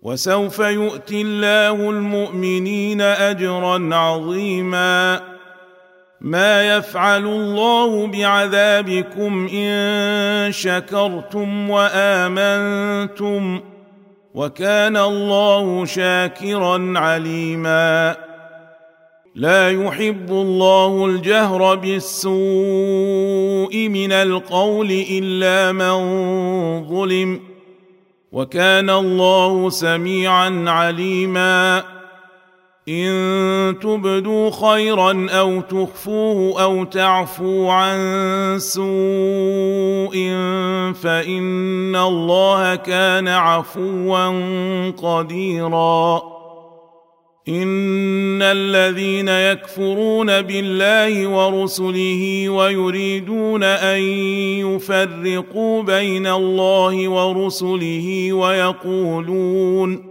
وسوف 0.02 0.60
يؤتي 0.60 1.22
الله 1.22 1.90
المؤمنين 1.90 3.02
اجرا 3.02 3.96
عظيما 3.96 5.22
ما 6.22 6.78
يفعل 6.78 7.26
الله 7.26 8.08
بعذابكم 8.08 9.48
ان 9.54 10.52
شكرتم 10.52 11.70
وامنتم 11.70 13.62
وكان 14.34 14.98
الله 14.98 15.86
شاكرا 15.86 16.94
عليما. 17.00 18.16
لا 19.36 19.72
يحب 19.72 20.32
الله 20.32 21.06
الجهر 21.06 21.76
بالسوء 21.76 22.32
من 23.88 24.12
القول 24.12 24.92
إلا 25.12 25.72
من 25.72 25.98
ظلم. 26.88 27.40
وكان 28.32 28.90
الله 28.90 29.70
سميعا 29.70 30.64
عليما. 30.68 31.84
إن 32.90 33.80
تبدوا 33.82 34.50
خيرا 34.50 35.28
أو 35.30 35.62
تخفوه 35.62 36.64
أو 36.64 36.84
تعفوا 36.84 37.72
عن 37.72 38.00
سوء 38.60 40.16
فإن 40.94 41.96
الله 41.96 42.76
كان 42.76 43.28
عفوا 43.28 44.28
قديرا. 44.90 46.22
إن 47.50 48.42
الذين 48.42 49.28
يكفرون 49.28 50.42
بالله 50.42 51.28
ورسله 51.28 52.50
ويريدون 52.50 53.64
أن 53.64 54.02
يفرقوا 54.60 55.84
بين 55.84 56.28
الله 56.28 57.10
ورسله 57.10 58.34
ويقولون 58.34 60.11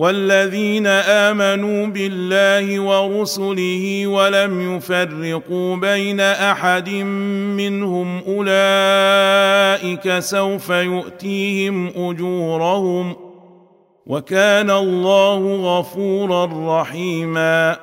والذين 0.00 0.86
آمنوا 0.86 1.86
بالله 1.86 2.80
ورسله 2.80 4.06
ولم 4.06 4.76
يفرقوا 4.76 5.76
بين 5.76 6.20
أحد 6.20 6.88
منهم 7.60 8.22
أولئك 8.28 10.18
سوف 10.18 10.70
يؤتيهم 10.70 11.88
أجورهم 11.88 13.16
وكان 14.06 14.70
الله 14.70 15.78
غفورا 15.78 16.80
رحيما. 16.80 17.76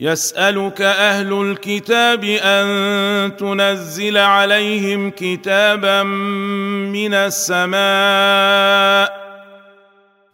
يسألك 0.00 0.82
أهل 0.82 1.32
الكتاب 1.32 2.24
أن 2.24 3.36
تنزل 3.36 4.18
عليهم 4.18 5.10
كتابا 5.10 6.02
من 6.02 7.14
السماء 7.14 9.19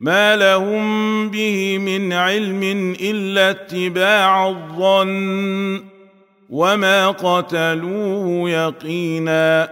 ما 0.00 0.36
لهم 0.36 1.28
به 1.30 1.78
من 1.78 2.12
علم 2.12 2.94
الا 3.00 3.50
اتباع 3.50 4.48
الظن 4.48 5.84
وما 6.50 7.10
قتلوه 7.10 8.50
يقينا 8.50 9.70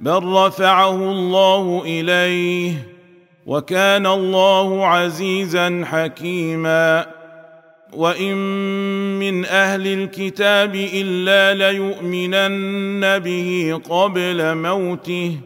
بل 0.00 0.24
رفعه 0.24 0.94
الله 0.94 1.82
اليه 1.86 2.72
وكان 3.46 4.06
الله 4.06 4.86
عزيزا 4.86 5.84
حكيما 5.84 7.06
وان 7.92 8.36
من 9.18 9.44
أهل 9.44 9.86
الكتاب 9.86 10.74
الا 10.74 11.70
ليؤمنن 11.70 13.18
به 13.18 13.80
قبل 13.90 14.54
موته 14.54 15.36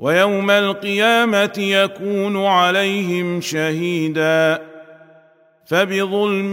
ويوم 0.00 0.50
القيامة 0.50 1.54
يكون 1.58 2.46
عليهم 2.46 3.40
شهيدا. 3.40 4.62
فبظلم 5.66 6.52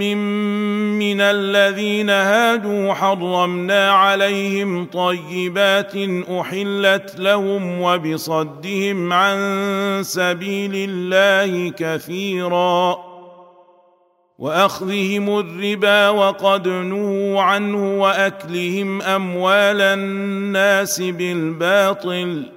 من 1.00 1.22
الذين 1.22 2.10
هادوا 2.10 2.94
حرمنا 2.94 3.92
عليهم 3.92 4.86
طيبات 4.86 5.94
أحلت 6.30 7.16
لهم 7.20 7.82
وبصدهم 7.82 9.14
عن 9.14 9.40
سبيل 10.02 10.72
الله 10.90 11.70
كثيرا. 11.70 12.98
وأخذهم 14.40 15.40
الربا 15.40 16.10
وقد 16.10 16.68
نهوا 16.68 17.42
عنه 17.42 18.02
وأكلهم 18.02 19.02
أموال 19.02 19.82
الناس 19.82 21.02
بالباطل. 21.02 22.57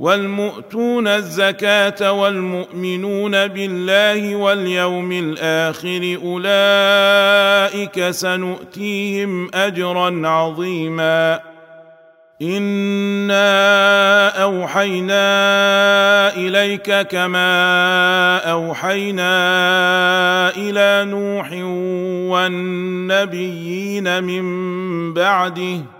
والمؤتون 0.00 1.08
الزكاة 1.08 2.12
والمؤمنون 2.12 3.46
بالله 3.46 4.36
واليوم 4.36 5.12
الآخر 5.12 6.18
أولئك 6.24 8.10
سنؤتيهم 8.10 9.54
أجرا 9.54 10.28
عظيما. 10.28 11.40
إنا 12.42 14.28
أوحينا 14.42 15.16
إليك 16.36 17.00
كما 17.00 18.38
أوحينا 18.50 19.30
إلى 20.56 21.10
نوح 21.10 21.52
والنبيين 22.32 24.24
من 24.24 25.14
بعده 25.14 25.99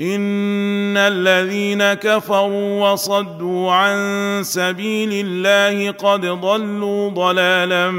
ان 0.00 0.96
الذين 0.96 1.94
كفروا 1.94 2.90
وصدوا 2.90 3.72
عن 3.72 3.98
سبيل 4.44 5.26
الله 5.26 5.90
قد 5.90 6.20
ضلوا 6.20 7.10
ضلالا 7.10 7.90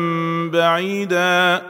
بعيدا 0.51 1.61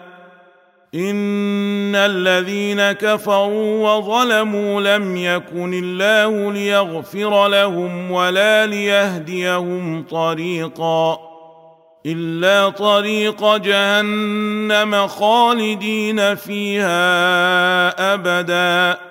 ان 0.96 1.96
الذين 1.96 2.92
كفروا 2.92 3.90
وظلموا 3.90 4.82
لم 4.82 5.18
يكن 5.18 5.74
الله 5.74 6.54
ليغفر 6.54 7.48
لهم 7.48 8.12
ولا 8.12 8.66
ليهديهم 8.66 10.04
طريقا 10.04 11.20
الا 12.06 12.70
طريق 12.70 13.58
جهنم 13.58 15.08
خالدين 15.08 16.36
فيها 16.36 18.14
ابدا 18.14 19.11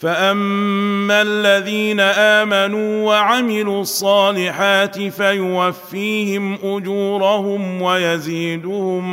فاما 0.00 1.22
الذين 1.22 2.00
امنوا 2.00 3.06
وعملوا 3.06 3.80
الصالحات 3.80 5.00
فيوفيهم 5.08 6.58
اجورهم 6.62 7.82
ويزيدهم 7.82 9.04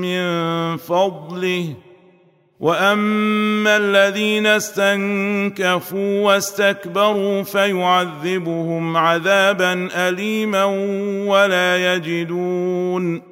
من 0.00 0.76
فضله 0.76 1.74
واما 2.60 3.76
الذين 3.76 4.46
استنكفوا 4.46 6.26
واستكبروا 6.26 7.42
فيعذبهم 7.42 8.96
عذابا 8.96 9.88
اليما 9.94 10.64
ولا 11.26 11.94
يجدون 11.94 13.31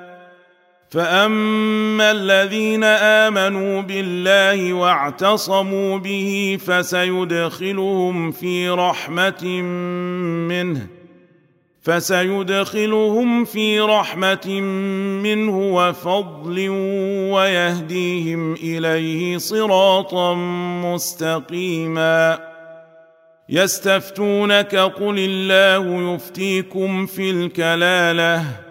فاما 0.91 2.11
الذين 2.11 2.83
امنوا 2.83 3.81
بالله 3.81 4.73
واعتصموا 4.73 5.97
به 5.97 6.57
فسيدخلهم 6.65 8.31
في 8.31 8.69
رحمه 8.69 9.45
منه 10.47 10.87
فسيدخلهم 11.81 13.45
في 13.45 13.79
رحمه 13.79 14.61
منه 15.23 15.57
وفضل 15.57 16.69
ويهديهم 17.33 18.53
اليه 18.53 19.37
صراطا 19.37 20.33
مستقيما 20.83 22.39
يستفتونك 23.49 24.75
قل 24.75 25.15
الله 25.19 26.13
يفتيكم 26.13 27.05
في 27.05 27.31
الكلاله 27.31 28.70